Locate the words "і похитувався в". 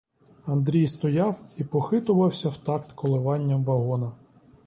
1.57-2.57